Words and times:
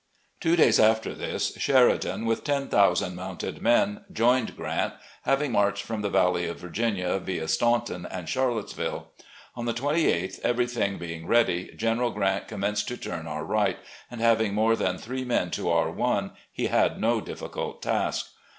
Two 0.39 0.55
days 0.55 0.79
after 0.79 1.13
this, 1.13 1.53
Sheridan, 1.57 2.25
with 2.25 2.43
ten 2.43 2.69
thousand 2.69 3.15
mounted 3.15 3.61
men, 3.61 4.03
joined 4.11 4.57
Grant, 4.57 4.93
having 5.25 5.51
marched 5.51 5.83
from 5.83 6.01
the 6.01 6.09
Valley 6.09 6.47
of 6.47 6.57
Virginia 6.59 7.19
via 7.19 7.47
Staunton 7.47 8.07
and 8.09 8.27
Charlottesville. 8.27 9.11
On 9.55 9.65
the 9.65 9.75
28th, 9.75 10.39
every 10.43 10.65
thing 10.65 10.97
being 10.97 11.27
ready. 11.27 11.71
General 11.75 12.09
Grant 12.09 12.47
commenced 12.47 12.87
to 12.87 12.97
turn 12.97 13.27
our 13.27 13.45
right, 13.45 13.77
and 14.09 14.21
having 14.21 14.55
more 14.55 14.75
than 14.75 14.97
three 14.97 15.23
men 15.23 15.51
to 15.51 15.69
our 15.69 15.91
one, 15.91 16.31
he 16.51 16.65
had 16.65 16.99
no 16.99 17.21
difficult 17.21 17.83
task. 17.83 18.31